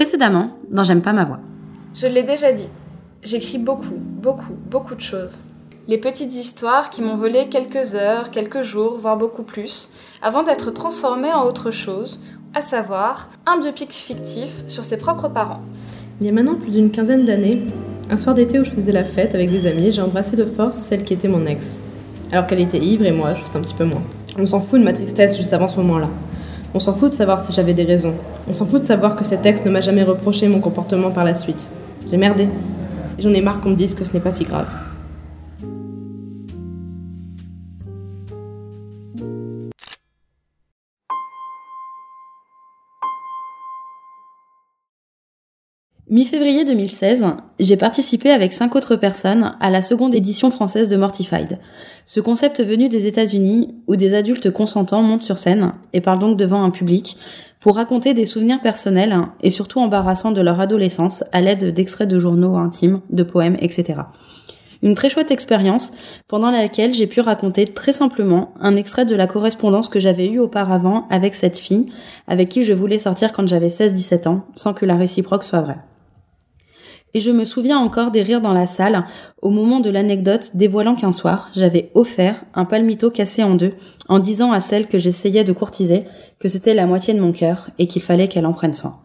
Précédemment, 0.00 0.52
dans 0.70 0.82
J'aime 0.82 1.02
pas 1.02 1.12
ma 1.12 1.26
voix. 1.26 1.40
Je 1.94 2.06
l'ai 2.06 2.22
déjà 2.22 2.54
dit, 2.54 2.70
j'écris 3.22 3.58
beaucoup, 3.58 3.98
beaucoup, 3.98 4.54
beaucoup 4.70 4.94
de 4.94 5.02
choses. 5.02 5.40
Les 5.88 5.98
petites 5.98 6.34
histoires 6.34 6.88
qui 6.88 7.02
m'ont 7.02 7.16
volé 7.16 7.48
quelques 7.50 7.96
heures, 7.96 8.30
quelques 8.30 8.62
jours, 8.62 8.96
voire 8.98 9.18
beaucoup 9.18 9.42
plus, 9.42 9.92
avant 10.22 10.42
d'être 10.42 10.70
transformées 10.70 11.34
en 11.34 11.44
autre 11.44 11.70
chose, 11.70 12.22
à 12.54 12.62
savoir 12.62 13.28
un 13.44 13.60
biopic 13.60 13.92
fictif 13.92 14.62
sur 14.68 14.84
ses 14.84 14.96
propres 14.96 15.28
parents. 15.28 15.60
Il 16.18 16.26
y 16.26 16.30
a 16.30 16.32
maintenant 16.32 16.54
plus 16.54 16.70
d'une 16.70 16.90
quinzaine 16.90 17.26
d'années, 17.26 17.60
un 18.08 18.16
soir 18.16 18.34
d'été 18.34 18.58
où 18.58 18.64
je 18.64 18.70
faisais 18.70 18.92
la 18.92 19.04
fête 19.04 19.34
avec 19.34 19.50
des 19.50 19.66
amis, 19.66 19.92
j'ai 19.92 20.00
embrassé 20.00 20.34
de 20.34 20.46
force 20.46 20.78
celle 20.78 21.04
qui 21.04 21.12
était 21.12 21.28
mon 21.28 21.44
ex. 21.44 21.76
Alors 22.32 22.46
qu'elle 22.46 22.60
était 22.60 22.80
ivre 22.80 23.04
et 23.04 23.12
moi, 23.12 23.34
juste 23.34 23.54
un 23.54 23.60
petit 23.60 23.74
peu 23.74 23.84
moins. 23.84 24.02
On 24.38 24.46
s'en 24.46 24.62
fout 24.62 24.80
de 24.80 24.84
ma 24.86 24.94
tristesse 24.94 25.36
juste 25.36 25.52
avant 25.52 25.68
ce 25.68 25.76
moment-là. 25.76 26.08
On 26.72 26.78
s'en 26.78 26.94
fout 26.94 27.10
de 27.10 27.14
savoir 27.14 27.40
si 27.40 27.52
j'avais 27.52 27.74
des 27.74 27.82
raisons. 27.82 28.14
On 28.48 28.54
s'en 28.54 28.64
fout 28.64 28.80
de 28.80 28.86
savoir 28.86 29.16
que 29.16 29.24
cet 29.24 29.44
ex 29.44 29.64
ne 29.64 29.70
m'a 29.70 29.80
jamais 29.80 30.04
reproché 30.04 30.46
mon 30.46 30.60
comportement 30.60 31.10
par 31.10 31.24
la 31.24 31.34
suite. 31.34 31.70
J'ai 32.08 32.16
merdé. 32.16 32.44
Et 33.18 33.22
j'en 33.22 33.30
ai 33.30 33.40
marre 33.40 33.60
qu'on 33.60 33.70
me 33.70 33.76
dise 33.76 33.94
que 33.94 34.04
ce 34.04 34.12
n'est 34.12 34.20
pas 34.20 34.32
si 34.32 34.44
grave. 34.44 34.68
Mi-février 46.12 46.64
2016, 46.64 47.24
j'ai 47.60 47.76
participé 47.76 48.30
avec 48.30 48.52
cinq 48.52 48.74
autres 48.74 48.96
personnes 48.96 49.54
à 49.60 49.70
la 49.70 49.80
seconde 49.80 50.12
édition 50.12 50.50
française 50.50 50.88
de 50.88 50.96
Mortified. 50.96 51.60
Ce 52.04 52.18
concept 52.18 52.60
venu 52.60 52.88
des 52.88 53.06
États-Unis 53.06 53.76
où 53.86 53.94
des 53.94 54.14
adultes 54.14 54.50
consentants 54.50 55.02
montent 55.02 55.22
sur 55.22 55.38
scène 55.38 55.72
et 55.92 56.00
parlent 56.00 56.18
donc 56.18 56.36
devant 56.36 56.64
un 56.64 56.70
public 56.70 57.16
pour 57.60 57.76
raconter 57.76 58.12
des 58.12 58.24
souvenirs 58.24 58.60
personnels 58.60 59.16
et 59.40 59.50
surtout 59.50 59.78
embarrassants 59.78 60.32
de 60.32 60.40
leur 60.40 60.58
adolescence 60.58 61.22
à 61.30 61.40
l'aide 61.40 61.72
d'extraits 61.72 62.08
de 62.08 62.18
journaux 62.18 62.56
intimes, 62.56 63.02
de 63.10 63.22
poèmes, 63.22 63.56
etc. 63.60 64.00
Une 64.82 64.96
très 64.96 65.10
chouette 65.10 65.30
expérience 65.30 65.92
pendant 66.26 66.50
laquelle 66.50 66.92
j'ai 66.92 67.06
pu 67.06 67.20
raconter 67.20 67.66
très 67.66 67.92
simplement 67.92 68.52
un 68.58 68.74
extrait 68.74 69.04
de 69.04 69.14
la 69.14 69.28
correspondance 69.28 69.88
que 69.88 70.00
j'avais 70.00 70.26
eue 70.26 70.40
auparavant 70.40 71.06
avec 71.08 71.36
cette 71.36 71.56
fille 71.56 71.86
avec 72.26 72.48
qui 72.48 72.64
je 72.64 72.72
voulais 72.72 72.98
sortir 72.98 73.32
quand 73.32 73.46
j'avais 73.46 73.68
16-17 73.68 74.26
ans 74.26 74.44
sans 74.56 74.74
que 74.74 74.86
la 74.86 74.96
réciproque 74.96 75.44
soit 75.44 75.60
vraie. 75.60 75.78
Et 77.12 77.20
je 77.20 77.30
me 77.30 77.44
souviens 77.44 77.78
encore 77.78 78.12
des 78.12 78.22
rires 78.22 78.40
dans 78.40 78.52
la 78.52 78.68
salle 78.68 79.04
au 79.42 79.50
moment 79.50 79.80
de 79.80 79.90
l'anecdote 79.90 80.52
dévoilant 80.54 80.94
qu'un 80.94 81.10
soir, 81.10 81.50
j'avais 81.56 81.90
offert 81.94 82.44
un 82.54 82.64
palmito 82.64 83.10
cassé 83.10 83.42
en 83.42 83.56
deux 83.56 83.72
en 84.08 84.20
disant 84.20 84.52
à 84.52 84.60
celle 84.60 84.86
que 84.86 84.98
j'essayais 84.98 85.42
de 85.42 85.52
courtiser 85.52 86.04
que 86.38 86.48
c'était 86.48 86.74
la 86.74 86.86
moitié 86.86 87.12
de 87.12 87.20
mon 87.20 87.32
cœur 87.32 87.68
et 87.78 87.86
qu'il 87.86 88.02
fallait 88.02 88.28
qu'elle 88.28 88.46
en 88.46 88.52
prenne 88.52 88.72
soin. 88.72 89.00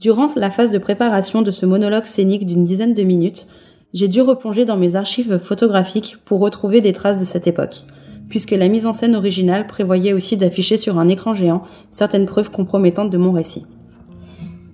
Durant 0.00 0.26
la 0.34 0.50
phase 0.50 0.72
de 0.72 0.78
préparation 0.78 1.42
de 1.42 1.52
ce 1.52 1.64
monologue 1.64 2.04
scénique 2.04 2.44
d'une 2.44 2.64
dizaine 2.64 2.94
de 2.94 3.04
minutes, 3.04 3.46
j'ai 3.94 4.08
dû 4.08 4.20
replonger 4.20 4.64
dans 4.64 4.76
mes 4.76 4.96
archives 4.96 5.38
photographiques 5.38 6.16
pour 6.24 6.40
retrouver 6.40 6.80
des 6.80 6.92
traces 6.92 7.20
de 7.20 7.24
cette 7.24 7.46
époque, 7.46 7.84
puisque 8.28 8.50
la 8.50 8.66
mise 8.66 8.86
en 8.86 8.92
scène 8.92 9.14
originale 9.14 9.68
prévoyait 9.68 10.12
aussi 10.12 10.36
d'afficher 10.36 10.76
sur 10.76 10.98
un 10.98 11.06
écran 11.06 11.34
géant 11.34 11.62
certaines 11.92 12.26
preuves 12.26 12.50
compromettantes 12.50 13.10
de 13.10 13.18
mon 13.18 13.30
récit. 13.30 13.64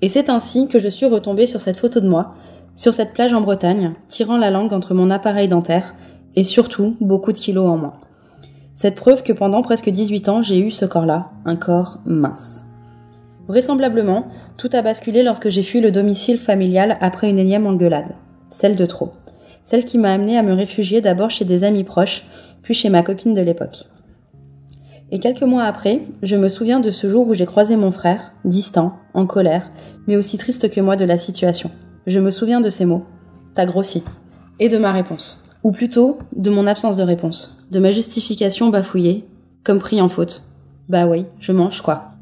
Et 0.03 0.09
c'est 0.09 0.31
ainsi 0.31 0.69
que 0.69 0.79
je 0.79 0.89
suis 0.89 1.07
retombée 1.07 1.47
sur 1.47 1.61
cette 1.61 1.79
photo 1.79 2.01
de 2.01 2.09
moi, 2.09 2.35
sur 2.75 2.95
cette 2.95 3.13
plage 3.13 3.35
en 3.35 3.41
Bretagne, 3.41 3.93
tirant 4.09 4.37
la 4.39 4.51
langue 4.51 4.73
entre 4.73 4.95
mon 4.95 5.11
appareil 5.11 5.49
dentaire, 5.49 5.95
et 6.37 6.45
surtout 6.45 6.97
beaucoup 7.01 7.33
de 7.33 7.39
kilos 7.39 7.69
en 7.69 7.77
moins. 7.77 7.95
Cette 8.75 8.95
preuve 8.95 9.25
que 9.25 9.33
pendant 9.33 9.63
presque 9.63 9.91
18 9.91 10.29
ans, 10.29 10.43
j'ai 10.43 10.61
eu 10.61 10.71
ce 10.71 10.85
corps-là, 10.85 11.27
un 11.45 11.57
corps 11.57 11.99
mince. 12.07 12.65
Vraisemblablement, 13.49 14.29
tout 14.57 14.69
a 14.73 14.83
basculé 14.83 15.23
lorsque 15.25 15.49
j'ai 15.49 15.65
fui 15.65 15.81
le 15.81 15.91
domicile 15.91 16.39
familial 16.39 16.97
après 17.01 17.29
une 17.29 17.41
énième 17.41 17.67
engueulade. 17.67 18.15
Celle 18.51 18.77
de 18.77 18.87
trop. 18.87 19.11
Celle 19.65 19.85
qui 19.85 19.99
m'a 19.99 20.13
amené 20.13 20.39
à 20.39 20.43
me 20.43 20.53
réfugier 20.53 21.01
d'abord 21.01 21.31
chez 21.31 21.45
des 21.45 21.65
amis 21.65 21.83
proches, 21.83 22.25
puis 22.63 22.75
chez 22.75 22.91
ma 22.91 23.03
copine 23.03 23.35
de 23.35 23.41
l'époque. 23.41 23.87
Et 25.11 25.20
quelques 25.20 25.42
mois 25.42 25.64
après, 25.64 26.02
je 26.23 26.36
me 26.36 26.48
souviens 26.48 26.80
de 26.80 26.91
ce 26.91 27.08
jour 27.08 27.27
où 27.27 27.35
j'ai 27.35 27.46
croisé 27.46 27.77
mon 27.77 27.91
frère, 27.91 28.33
distant, 28.45 28.98
en 29.14 29.27
colère, 29.27 29.70
mais 30.07 30.17
aussi 30.17 30.36
triste 30.36 30.70
que 30.70 30.80
moi 30.80 30.96
de 30.96 31.07
la 31.07 31.17
situation. 31.17 31.70
Je 32.07 32.20
me 32.20 32.30
souviens 32.30 32.61
de 32.61 32.69
ces 32.69 32.85
mots. 32.85 33.05
T'as 33.55 33.67
grossi. 33.67 34.02
Et 34.61 34.69
de 34.69 34.77
ma 34.77 34.92
réponse. 34.92 35.42
Ou 35.64 35.73
plutôt, 35.73 36.19
de 36.36 36.51
mon 36.51 36.67
absence 36.67 36.96
de 36.96 37.02
réponse. 37.02 37.58
De 37.70 37.80
ma 37.80 37.91
justification 37.91 38.69
bafouillée, 38.69 39.27
comme 39.64 39.79
pris 39.79 40.01
en 40.01 40.08
faute. 40.08 40.45
Bah 40.89 41.07
oui, 41.07 41.27
je 41.40 41.52
mange 41.52 41.80
quoi. 41.80 42.13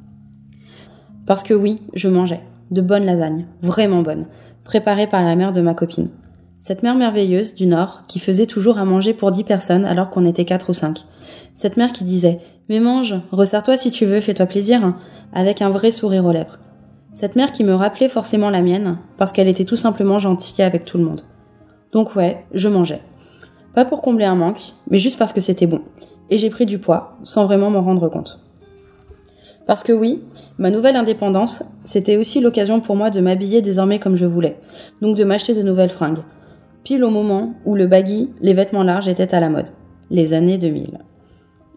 Parce 1.27 1.43
que 1.43 1.55
oui, 1.55 1.81
je 1.95 2.09
mangeais. 2.09 2.41
De 2.71 2.81
bonnes 2.81 3.05
lasagnes. 3.05 3.47
Vraiment 3.63 4.03
bonnes. 4.03 4.27
Préparées 4.65 5.09
par 5.09 5.25
la 5.25 5.37
mère 5.37 5.53
de 5.53 5.61
ma 5.61 5.75
copine. 5.75 6.11
Cette 6.67 6.83
mère 6.83 6.97
merveilleuse 6.97 7.55
du 7.55 7.69
Nord 7.69 8.03
qui 8.09 8.19
faisait 8.19 8.47
toujours 8.47 8.79
à 8.79 8.85
manger 8.85 9.15
pour 9.15 9.31
dix 9.31 9.45
personnes 9.45 9.85
alors 9.85 10.11
qu'on 10.11 10.25
était 10.25 10.45
quatre 10.45 10.71
ou 10.71 10.75
cinq. 10.75 11.05
Cette 11.55 11.77
mère 11.77 11.93
qui 11.93 12.03
disait 12.03 12.41
mais 12.69 12.81
mange, 12.81 13.15
resserre-toi 13.31 13.77
si 13.77 13.93
tu 13.93 14.05
veux, 14.05 14.21
fais-toi 14.21 14.47
plaisir, 14.47 14.85
hein, 14.85 14.97
avec 15.33 15.63
un 15.63 15.71
vrai 15.71 15.93
sourire 15.93 16.25
aux 16.25 16.33
lèvres. 16.33 16.59
Cette 17.15 17.37
mère 17.37 17.53
qui 17.53 17.63
me 17.63 17.73
rappelait 17.73 18.09
forcément 18.09 18.51
la 18.51 18.63
mienne, 18.63 18.99
parce 19.17 19.31
qu'elle 19.31 19.47
était 19.47 19.65
tout 19.65 19.77
simplement 19.77 20.19
gentille 20.19 20.65
avec 20.65 20.85
tout 20.85 20.99
le 20.99 21.05
monde. 21.05 21.21
Donc 21.93 22.17
ouais, 22.17 22.45
je 22.53 22.69
mangeais. 22.69 23.03
Pas 23.73 23.85
pour 23.85 24.03
combler 24.03 24.25
un 24.25 24.35
manque, 24.35 24.75
mais 24.91 24.99
juste 24.99 25.21
parce 25.21 25.33
que 25.33 25.41
c'était 25.41 25.69
bon. 25.69 25.83
Et 26.31 26.37
j'ai 26.37 26.51
pris 26.51 26.67
du 26.67 26.81
poids, 26.81 27.17
sans 27.23 27.45
vraiment 27.45 27.71
m'en 27.71 27.83
rendre 27.83 28.09
compte. 28.09 28.41
Parce 29.67 29.85
que 29.85 29.93
oui, 29.93 30.21
ma 30.59 30.73
nouvelle 30.73 30.97
indépendance, 30.97 31.63
c'était 31.85 32.17
aussi 32.17 32.41
l'occasion 32.41 32.81
pour 32.81 32.97
moi 32.97 33.11
de 33.11 33.21
m'habiller 33.21 33.63
désormais 33.63 34.01
comme 34.01 34.17
je 34.17 34.27
voulais, 34.27 34.59
donc 35.01 35.17
de 35.17 35.23
m'acheter 35.23 35.55
de 35.55 35.63
nouvelles 35.63 35.91
fringues. 35.91 36.25
Pile 36.87 37.03
au 37.03 37.11
moment 37.11 37.55
où 37.65 37.75
le 37.75 37.89
baggy, 37.89 38.31
les 38.41 38.55
vêtements 38.55 38.85
larges 38.85 39.09
étaient 39.09 39.35
à 39.35 39.41
la 39.41 39.49
mode. 39.49 39.71
Les 40.09 40.35
années 40.35 40.57
2000 40.57 40.99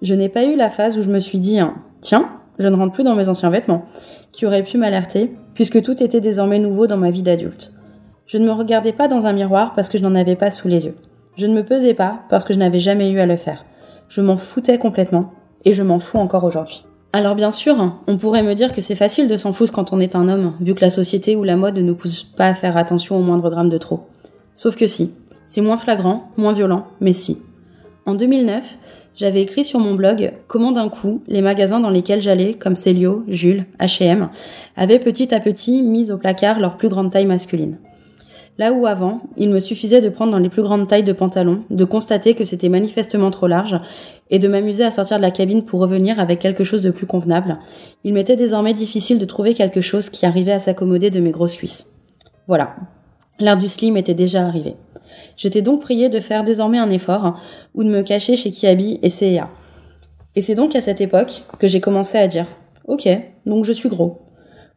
je 0.03 0.13
n'ai 0.13 0.29
pas 0.29 0.45
eu 0.45 0.55
la 0.55 0.69
phase 0.69 0.99
où 0.99 1.01
je 1.01 1.09
me 1.09 1.17
suis 1.17 1.39
dit, 1.39 1.57
hein, 1.57 1.73
tiens, 1.99 2.29
je 2.59 2.67
ne 2.67 2.75
rentre 2.75 2.93
plus 2.93 3.03
dans 3.03 3.15
mes 3.15 3.27
anciens 3.27 3.49
vêtements, 3.49 3.85
qui 4.31 4.45
aurait 4.45 4.61
pu 4.61 4.77
m'alerter, 4.77 5.33
puisque 5.55 5.81
tout 5.81 6.03
était 6.03 6.21
désormais 6.21 6.59
nouveau 6.59 6.85
dans 6.85 6.95
ma 6.95 7.09
vie 7.09 7.23
d'adulte. 7.23 7.73
Je 8.27 8.37
ne 8.37 8.45
me 8.45 8.51
regardais 8.51 8.93
pas 8.93 9.07
dans 9.07 9.25
un 9.25 9.33
miroir 9.33 9.73
parce 9.73 9.89
que 9.89 9.97
je 9.97 10.03
n'en 10.03 10.13
avais 10.13 10.35
pas 10.35 10.51
sous 10.51 10.67
les 10.67 10.85
yeux. 10.85 10.95
Je 11.37 11.47
ne 11.47 11.55
me 11.55 11.65
pesais 11.65 11.95
pas 11.95 12.19
parce 12.29 12.45
que 12.45 12.53
je 12.53 12.59
n'avais 12.59 12.77
jamais 12.77 13.09
eu 13.09 13.19
à 13.19 13.25
le 13.25 13.35
faire. 13.35 13.65
Je 14.09 14.21
m'en 14.21 14.37
foutais 14.37 14.77
complètement, 14.77 15.33
et 15.65 15.73
je 15.73 15.81
m'en 15.81 15.97
fous 15.97 16.19
encore 16.19 16.43
aujourd'hui. 16.43 16.85
Alors 17.13 17.33
bien 17.33 17.49
sûr, 17.49 17.95
on 18.05 18.17
pourrait 18.17 18.43
me 18.43 18.53
dire 18.53 18.73
que 18.73 18.81
c'est 18.81 18.93
facile 18.93 19.27
de 19.27 19.37
s'en 19.37 19.53
foutre 19.53 19.73
quand 19.73 19.91
on 19.91 19.99
est 19.99 20.15
un 20.15 20.29
homme, 20.29 20.53
vu 20.61 20.75
que 20.75 20.81
la 20.81 20.91
société 20.91 21.35
ou 21.35 21.43
la 21.43 21.55
mode 21.55 21.77
ne 21.77 21.81
nous 21.81 21.95
pousse 21.95 22.21
pas 22.21 22.45
à 22.45 22.53
faire 22.53 22.77
attention 22.77 23.17
au 23.17 23.23
moindre 23.23 23.49
gramme 23.49 23.69
de 23.69 23.79
trop. 23.79 24.05
Sauf 24.59 24.75
que 24.75 24.87
si. 24.87 25.13
C'est 25.45 25.61
moins 25.61 25.77
flagrant, 25.77 26.31
moins 26.35 26.51
violent, 26.51 26.83
mais 26.99 27.13
si. 27.13 27.37
En 28.05 28.13
2009, 28.13 28.77
j'avais 29.15 29.41
écrit 29.41 29.63
sur 29.63 29.79
mon 29.79 29.93
blog 29.93 30.33
comment 30.47 30.73
d'un 30.73 30.89
coup 30.89 31.21
les 31.29 31.41
magasins 31.41 31.79
dans 31.79 31.89
lesquels 31.89 32.19
j'allais, 32.19 32.55
comme 32.55 32.75
Célio, 32.75 33.23
Jules, 33.29 33.63
H&M, 33.79 34.27
avaient 34.75 34.99
petit 34.99 35.33
à 35.33 35.39
petit 35.39 35.81
mis 35.81 36.11
au 36.11 36.17
placard 36.17 36.59
leur 36.59 36.75
plus 36.75 36.89
grande 36.89 37.09
taille 37.09 37.25
masculine. 37.25 37.77
Là 38.57 38.73
où 38.73 38.85
avant, 38.85 39.21
il 39.37 39.49
me 39.49 39.61
suffisait 39.61 40.01
de 40.01 40.09
prendre 40.09 40.33
dans 40.33 40.39
les 40.39 40.49
plus 40.49 40.61
grandes 40.61 40.89
tailles 40.89 41.03
de 41.03 41.13
pantalon, 41.13 41.63
de 41.69 41.85
constater 41.85 42.33
que 42.33 42.43
c'était 42.43 42.67
manifestement 42.67 43.31
trop 43.31 43.47
large, 43.47 43.79
et 44.29 44.39
de 44.39 44.49
m'amuser 44.49 44.83
à 44.83 44.91
sortir 44.91 45.15
de 45.15 45.21
la 45.21 45.31
cabine 45.31 45.63
pour 45.63 45.79
revenir 45.79 46.19
avec 46.19 46.39
quelque 46.39 46.65
chose 46.65 46.83
de 46.83 46.91
plus 46.91 47.07
convenable, 47.07 47.59
il 48.03 48.11
m'était 48.11 48.35
désormais 48.35 48.73
difficile 48.73 49.19
de 49.19 49.25
trouver 49.25 49.53
quelque 49.53 49.79
chose 49.79 50.09
qui 50.09 50.25
arrivait 50.25 50.51
à 50.51 50.59
s'accommoder 50.59 51.11
de 51.11 51.21
mes 51.21 51.31
grosses 51.31 51.55
cuisses. 51.55 51.93
Voilà. 52.45 52.75
L'art 53.39 53.57
du 53.57 53.69
slim 53.69 53.95
était 53.95 54.13
déjà 54.13 54.45
arrivé. 54.45 54.75
J'étais 55.37 55.61
donc 55.61 55.81
priée 55.81 56.09
de 56.09 56.19
faire 56.19 56.43
désormais 56.43 56.79
un 56.79 56.89
effort 56.89 57.39
ou 57.73 57.83
de 57.83 57.89
me 57.89 58.03
cacher 58.03 58.35
chez 58.35 58.51
Kiabi 58.51 58.99
et 59.01 59.09
C&A. 59.09 59.49
Et 60.35 60.41
c'est 60.41 60.55
donc 60.55 60.75
à 60.75 60.81
cette 60.81 61.01
époque 61.01 61.43
que 61.57 61.67
j'ai 61.67 61.79
commencé 61.79 62.17
à 62.17 62.27
dire 62.27 62.45
Ok, 62.87 63.07
donc 63.45 63.65
je 63.65 63.71
suis 63.71 63.89
gros. 63.89 64.21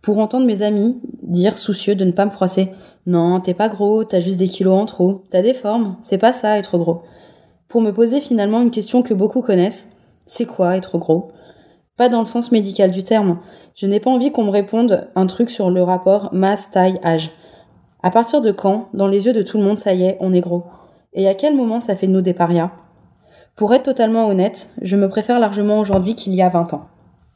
Pour 0.03 0.19
entendre 0.19 0.47
mes 0.47 0.62
amis 0.62 1.00
dire, 1.23 1.59
soucieux 1.59 1.95
de 1.95 2.05
ne 2.05 2.12
pas 2.12 2.25
me 2.25 2.31
froisser 2.31 2.70
Non, 3.06 3.41
t'es 3.41 3.55
pas 3.55 3.69
gros, 3.69 4.05
t'as 4.05 4.20
juste 4.20 4.38
des 4.38 4.49
kilos 4.49 4.81
en 4.81 4.87
trop, 4.87 5.25
t'as 5.31 5.43
des 5.43 5.55
formes, 5.55 5.97
c'est 6.03 6.19
pas 6.19 6.32
ça 6.32 6.58
être 6.58 6.79
gros. 6.79 7.03
Pour 7.69 7.81
me 7.81 7.93
poser 7.93 8.20
finalement 8.20 8.61
une 8.61 8.70
question 8.70 9.03
que 9.03 9.15
beaucoup 9.15 9.43
connaissent 9.43 9.88
C'est 10.26 10.47
quoi 10.47 10.76
être 10.76 10.99
gros? 10.99 11.29
Pas 11.97 12.08
dans 12.08 12.20
le 12.20 12.26
sens 12.26 12.53
médical 12.53 12.91
du 12.91 13.03
terme. 13.03 13.38
Je 13.75 13.87
n'ai 13.87 14.00
pas 14.00 14.11
envie 14.11 14.32
qu'on 14.32 14.44
me 14.44 14.50
réponde 14.50 15.08
un 15.15 15.26
truc 15.26 15.50
sur 15.50 15.70
le 15.70 15.82
rapport 15.82 16.31
masse, 16.32 16.70
taille, 16.70 16.99
âge. 17.05 17.31
À 18.04 18.10
partir 18.10 18.40
de 18.40 18.50
quand, 18.50 18.88
dans 18.94 19.06
les 19.06 19.26
yeux 19.26 19.32
de 19.32 19.43
tout 19.43 19.58
le 19.58 19.64
monde, 19.64 19.78
ça 19.78 19.94
y 19.94 20.02
est, 20.02 20.16
on 20.19 20.32
est 20.32 20.40
gros? 20.40 20.64
Et 21.14 21.28
à 21.28 21.34
quel 21.34 21.54
moment 21.54 21.78
ça 21.78 21.94
fait 21.94 22.08
de 22.08 22.12
nous 22.12 22.20
des 22.20 22.34
parias? 22.34 22.72
Pour 23.54 23.72
être 23.75 23.84
totalement 23.84 24.26
honnête, 24.26 24.70
je 24.81 24.96
me 24.96 25.08
préfère 25.08 25.38
largement 25.38 25.78
aujourd'hui 25.78 26.16
qu'il 26.16 26.34
y 26.34 26.43
a 26.43 26.49
20 26.49 26.75
ans. 26.75 26.87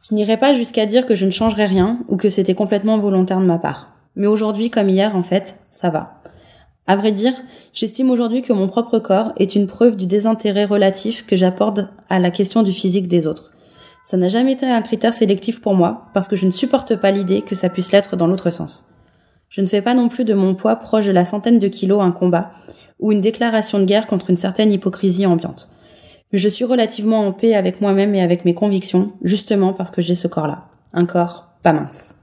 Je 0.01 0.15
n'irai 0.15 0.37
pas 0.37 0.55
jusqu'à 0.55 0.87
dire 0.87 1.07
que 1.07 1.15
je 1.15 1.25
ne 1.25 1.31
changerai 1.31 1.67
rien 1.67 2.01
ou 2.09 2.17
que 2.17 2.31
c'était 2.31 2.55
complètement 2.55 2.99
volontaire 2.99 3.41
de 3.41 3.47
ma 3.47 3.59
part. 3.59 3.93
Mais 4.17 4.27
aujourd'hui, 4.27 4.71
comme 4.71 4.89
hier, 4.89 5.15
en 5.15 5.23
fait, 5.23 5.61
ça 5.71 5.91
va. 5.91 6.23
À 6.89 6.97
vrai 6.97 7.13
dire, 7.13 7.35
j'estime 7.73 8.11
aujourd'hui 8.11 8.43
que 8.43 8.53
mon 8.53 8.67
propre 8.67 8.99
corps 8.99 9.33
est 9.37 9.55
une 9.55 9.67
preuve 9.67 9.97
du 9.97 10.07
désintérêt 10.07 10.65
relatif 10.65 11.27
que 11.27 11.37
j'apporte 11.37 11.81
à 12.09 12.19
la 12.19 12.31
question 12.31 12.63
du 12.63 12.73
physique 12.73 13.09
des 13.09 13.27
autres. 13.27 13.53
Ça 14.03 14.17
n'a 14.17 14.29
jamais 14.29 14.53
été 14.53 14.67
un 14.67 14.83
critère 14.83 15.13
sélectif 15.13 15.61
pour 15.61 15.75
moi, 15.75 16.07
parce 16.15 16.29
que 16.29 16.37
je 16.37 16.47
ne 16.47 16.53
supporte 16.53 16.97
pas 16.97 17.11
l'idée 17.11 17.43
que 17.43 17.55
ça 17.55 17.69
puisse 17.69 17.93
l'être 17.93 18.17
dans 18.17 18.27
l'autre 18.29 18.51
sens. 18.51 18.89
Je 19.49 19.61
ne 19.61 19.67
fais 19.67 19.83
pas 19.83 19.95
non 19.95 20.09
plus 20.09 20.25
de 20.25 20.35
mon 20.35 20.55
poids 20.55 20.77
proche 20.77 21.07
de 21.07 21.13
la 21.13 21.25
centaine 21.25 21.59
de 21.59 21.69
kilos 21.69 22.03
un 22.03 22.13
combat, 22.13 22.51
ou 22.99 23.13
une 23.13 23.21
déclaration 23.21 23.79
de 23.79 23.85
guerre 23.85 24.07
contre 24.07 24.31
une 24.31 24.37
certaine 24.37 24.73
hypocrisie 24.73 25.27
ambiante. 25.27 25.71
Mais 26.33 26.39
je 26.39 26.49
suis 26.49 26.65
relativement 26.65 27.27
en 27.27 27.33
paix 27.33 27.55
avec 27.55 27.81
moi-même 27.81 28.15
et 28.15 28.23
avec 28.23 28.45
mes 28.45 28.55
convictions, 28.55 29.13
justement 29.23 29.73
parce 29.73 29.91
que 29.91 30.03
j'ai 30.03 30.15
ce 30.15 30.29
corps-là. 30.29 30.65
Un 30.93 31.07
corps 31.07 31.51
pas 31.63 31.73
mince. 31.73 32.16